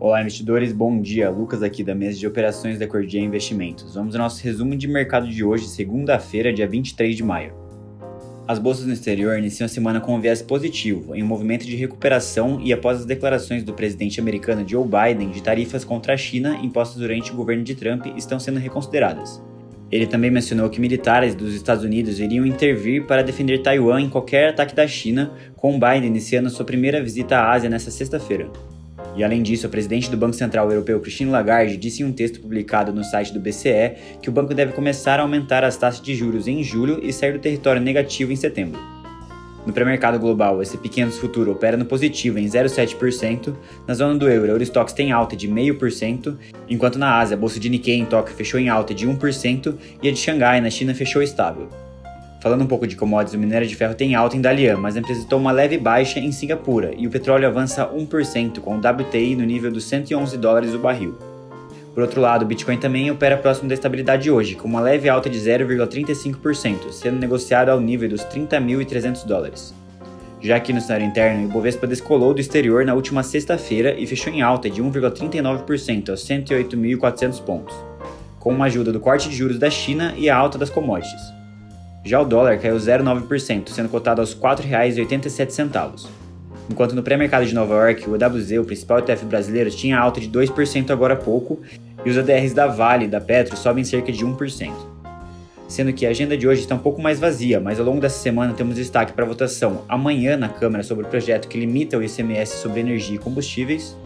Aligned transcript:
Olá, 0.00 0.20
investidores, 0.20 0.72
bom 0.72 1.00
dia. 1.00 1.30
Lucas 1.30 1.62
aqui 1.62 1.84
da 1.84 1.94
mesa 1.94 2.18
de 2.18 2.26
operações 2.26 2.80
da 2.80 2.86
Cordia 2.86 3.20
Investimentos. 3.20 3.94
Vamos 3.94 4.14
ao 4.14 4.22
nosso 4.22 4.42
resumo 4.42 4.76
de 4.76 4.88
mercado 4.88 5.28
de 5.28 5.44
hoje, 5.44 5.68
segunda-feira, 5.68 6.52
dia 6.52 6.66
23 6.66 7.16
de 7.16 7.22
maio. 7.22 7.54
As 8.46 8.58
bolsas 8.58 8.86
no 8.86 8.92
exterior 8.92 9.38
iniciam 9.38 9.66
a 9.66 9.68
semana 9.68 10.00
com 10.00 10.16
um 10.16 10.20
viés 10.20 10.42
positivo, 10.42 11.14
em 11.14 11.22
um 11.22 11.26
movimento 11.26 11.64
de 11.64 11.76
recuperação 11.76 12.60
e 12.60 12.72
após 12.72 12.98
as 12.98 13.06
declarações 13.06 13.62
do 13.62 13.72
presidente 13.72 14.20
americano 14.20 14.68
Joe 14.68 14.84
Biden 14.84 15.30
de 15.30 15.40
tarifas 15.40 15.84
contra 15.84 16.12
a 16.12 16.16
China 16.16 16.58
impostas 16.60 16.98
durante 16.98 17.32
o 17.32 17.36
governo 17.36 17.62
de 17.62 17.76
Trump 17.76 18.06
estão 18.16 18.40
sendo 18.40 18.58
reconsideradas. 18.58 19.40
Ele 19.92 20.08
também 20.08 20.30
mencionou 20.30 20.68
que 20.68 20.80
militares 20.80 21.36
dos 21.36 21.54
Estados 21.54 21.84
Unidos 21.84 22.18
iriam 22.18 22.44
intervir 22.44 23.06
para 23.06 23.22
defender 23.22 23.62
Taiwan 23.62 24.00
em 24.00 24.10
qualquer 24.10 24.50
ataque 24.50 24.74
da 24.74 24.88
China, 24.88 25.32
com 25.56 25.78
Biden 25.78 26.06
iniciando 26.06 26.50
sua 26.50 26.66
primeira 26.66 27.00
visita 27.00 27.38
à 27.38 27.52
Ásia 27.52 27.70
nesta 27.70 27.92
sexta-feira. 27.92 28.50
E 29.16 29.22
além 29.22 29.42
disso, 29.42 29.66
a 29.66 29.70
presidente 29.70 30.10
do 30.10 30.16
Banco 30.16 30.34
Central 30.34 30.70
Europeu, 30.70 31.00
Christine 31.00 31.30
Lagarde, 31.30 31.76
disse 31.76 32.02
em 32.02 32.06
um 32.06 32.12
texto 32.12 32.40
publicado 32.40 32.92
no 32.92 33.04
site 33.04 33.32
do 33.32 33.40
BCE 33.40 33.94
que 34.20 34.28
o 34.28 34.32
banco 34.32 34.54
deve 34.54 34.72
começar 34.72 35.20
a 35.20 35.22
aumentar 35.22 35.62
as 35.62 35.76
taxas 35.76 36.02
de 36.02 36.14
juros 36.14 36.48
em 36.48 36.62
julho 36.62 36.98
e 37.02 37.12
sair 37.12 37.32
do 37.32 37.38
território 37.38 37.80
negativo 37.80 38.32
em 38.32 38.36
setembro. 38.36 38.80
No 39.66 39.72
pré-mercado 39.72 40.18
global, 40.18 40.60
esse 40.60 40.76
pequeno 40.76 41.10
futuro 41.10 41.52
opera 41.52 41.76
no 41.76 41.86
positivo 41.86 42.38
em 42.38 42.44
0,7%, 42.44 43.54
na 43.86 43.94
zona 43.94 44.14
do 44.14 44.28
euro, 44.28 44.48
o 44.48 44.54
Eurostox 44.56 44.92
tem 44.92 45.10
alta 45.10 45.34
de 45.34 45.48
0,5%, 45.48 46.36
enquanto 46.68 46.98
na 46.98 47.18
Ásia, 47.18 47.34
a 47.34 47.40
bolsa 47.40 47.58
de 47.58 47.70
Nikkei 47.70 47.94
em 47.96 48.04
Tóquio 48.04 48.34
fechou 48.34 48.60
em 48.60 48.68
alta 48.68 48.92
de 48.92 49.08
1% 49.08 49.74
e 50.02 50.08
a 50.08 50.12
de 50.12 50.18
Xangai, 50.18 50.60
na 50.60 50.68
China, 50.68 50.94
fechou 50.94 51.22
estável. 51.22 51.68
Falando 52.44 52.60
um 52.60 52.66
pouco 52.66 52.86
de 52.86 52.94
commodities, 52.94 53.34
o 53.34 53.38
minério 53.38 53.66
de 53.66 53.74
ferro 53.74 53.94
tem 53.94 54.14
alta 54.14 54.36
em 54.36 54.40
Dalian, 54.42 54.76
mas 54.76 54.98
apresentou 54.98 55.38
uma 55.38 55.50
leve 55.50 55.78
baixa 55.78 56.20
em 56.20 56.30
Singapura, 56.30 56.92
e 56.94 57.06
o 57.06 57.10
petróleo 57.10 57.48
avança 57.48 57.88
1%, 57.88 58.60
com 58.60 58.76
o 58.76 58.80
WTI 58.80 59.34
no 59.34 59.46
nível 59.46 59.72
dos 59.72 59.84
111 59.84 60.36
dólares 60.36 60.74
o 60.74 60.78
barril. 60.78 61.16
Por 61.94 62.02
outro 62.02 62.20
lado, 62.20 62.42
o 62.42 62.44
Bitcoin 62.44 62.76
também 62.76 63.10
opera 63.10 63.38
próximo 63.38 63.66
da 63.66 63.72
estabilidade 63.72 64.30
hoje, 64.30 64.56
com 64.56 64.68
uma 64.68 64.82
leve 64.82 65.08
alta 65.08 65.30
de 65.30 65.38
0,35%, 65.38 66.92
sendo 66.92 67.18
negociado 67.18 67.70
ao 67.70 67.80
nível 67.80 68.10
dos 68.10 68.20
30.300 68.26 69.24
dólares. 69.24 69.74
Já 70.38 70.56
aqui 70.56 70.70
no 70.74 70.82
cenário 70.82 71.06
interno, 71.06 71.46
o 71.46 71.50
Bovespa 71.50 71.86
descolou 71.86 72.34
do 72.34 72.42
exterior 72.42 72.84
na 72.84 72.92
última 72.92 73.22
sexta-feira 73.22 73.98
e 73.98 74.06
fechou 74.06 74.30
em 74.30 74.42
alta 74.42 74.68
de 74.68 74.82
1,39% 74.82 76.10
aos 76.10 76.20
108.400 76.28 77.40
pontos, 77.40 77.74
com 78.38 78.52
uma 78.52 78.66
ajuda 78.66 78.92
do 78.92 79.00
corte 79.00 79.30
de 79.30 79.34
juros 79.34 79.58
da 79.58 79.70
China 79.70 80.12
e 80.14 80.28
a 80.28 80.36
alta 80.36 80.58
das 80.58 80.68
commodities. 80.68 81.43
Já 82.04 82.20
o 82.20 82.24
dólar 82.24 82.58
caiu 82.58 82.76
0,9%, 82.76 83.70
sendo 83.70 83.88
cotado 83.88 84.20
aos 84.20 84.34
R$ 84.34 84.40
4,87. 84.40 86.06
Enquanto 86.70 86.94
no 86.94 87.02
pré-mercado 87.02 87.46
de 87.46 87.54
Nova 87.54 87.74
York, 87.74 88.08
o 88.08 88.14
EWZ, 88.14 88.58
o 88.60 88.64
principal 88.64 88.98
ETF 88.98 89.24
brasileiro, 89.24 89.70
tinha 89.70 89.98
alta 89.98 90.20
de 90.20 90.28
2% 90.28 90.90
agora 90.90 91.14
há 91.14 91.16
pouco, 91.16 91.60
e 92.04 92.10
os 92.10 92.18
ADRs 92.18 92.52
da 92.52 92.66
Vale 92.66 93.06
e 93.06 93.08
da 93.08 93.20
Petro 93.20 93.56
sobem 93.56 93.84
cerca 93.84 94.12
de 94.12 94.24
1%. 94.24 94.70
Sendo 95.66 95.94
que 95.94 96.06
a 96.06 96.10
agenda 96.10 96.36
de 96.36 96.46
hoje 96.46 96.60
está 96.60 96.74
um 96.74 96.78
pouco 96.78 97.00
mais 97.00 97.18
vazia, 97.18 97.58
mas 97.58 97.80
ao 97.80 97.86
longo 97.86 98.00
dessa 98.00 98.18
semana 98.18 98.52
temos 98.52 98.76
destaque 98.76 99.14
para 99.14 99.24
votação 99.24 99.82
amanhã 99.88 100.36
na 100.36 100.48
Câmara 100.50 100.82
sobre 100.82 101.06
o 101.06 101.08
projeto 101.08 101.48
que 101.48 101.58
limita 101.58 101.96
o 101.96 102.02
ICMS 102.02 102.58
sobre 102.58 102.80
energia 102.80 103.16
e 103.16 103.18
combustíveis, 103.18 103.96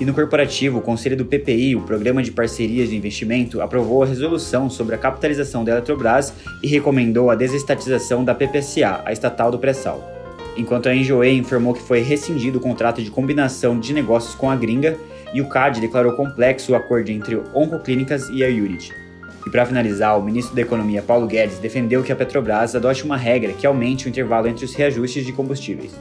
e 0.00 0.04
no 0.04 0.14
corporativo, 0.14 0.78
o 0.78 0.82
Conselho 0.82 1.16
do 1.16 1.24
PPI, 1.24 1.74
o 1.74 1.80
Programa 1.80 2.22
de 2.22 2.30
Parcerias 2.30 2.88
de 2.88 2.96
Investimento, 2.96 3.60
aprovou 3.60 4.04
a 4.04 4.06
resolução 4.06 4.70
sobre 4.70 4.94
a 4.94 4.98
capitalização 4.98 5.64
da 5.64 5.72
Eletrobras 5.72 6.32
e 6.62 6.68
recomendou 6.68 7.30
a 7.30 7.34
desestatização 7.34 8.24
da 8.24 8.32
PPSA, 8.32 9.02
a 9.04 9.12
estatal 9.12 9.50
do 9.50 9.58
pré-sal. 9.58 10.08
Enquanto 10.56 10.88
a 10.88 10.94
Enjoei 10.94 11.36
informou 11.36 11.74
que 11.74 11.82
foi 11.82 12.00
rescindido 12.00 12.58
o 12.58 12.60
contrato 12.60 13.02
de 13.02 13.10
combinação 13.10 13.78
de 13.78 13.92
negócios 13.92 14.36
com 14.36 14.48
a 14.48 14.56
gringa 14.56 14.96
e 15.34 15.40
o 15.40 15.48
CAD 15.48 15.80
declarou 15.80 16.12
complexo 16.12 16.72
o 16.72 16.76
acordo 16.76 17.10
entre 17.10 17.36
Oncoclínicas 17.52 18.28
e 18.28 18.44
a 18.44 18.48
Unity. 18.48 18.92
E 19.46 19.50
para 19.50 19.66
finalizar, 19.66 20.16
o 20.16 20.22
ministro 20.22 20.54
da 20.54 20.62
Economia 20.62 21.02
Paulo 21.02 21.26
Guedes 21.26 21.58
defendeu 21.58 22.02
que 22.04 22.12
a 22.12 22.16
Petrobras 22.16 22.76
adote 22.76 23.04
uma 23.04 23.16
regra 23.16 23.52
que 23.52 23.66
aumente 23.66 24.06
o 24.06 24.08
intervalo 24.08 24.46
entre 24.46 24.64
os 24.64 24.74
reajustes 24.74 25.26
de 25.26 25.32
combustíveis. 25.32 25.92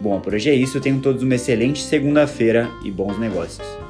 Bom, 0.00 0.20
por 0.20 0.34
hoje 0.34 0.50
é 0.50 0.54
isso. 0.54 0.80
Tenham 0.80 1.00
todos 1.00 1.22
uma 1.22 1.34
excelente 1.34 1.82
segunda-feira 1.82 2.70
e 2.84 2.90
bons 2.90 3.18
negócios. 3.18 3.83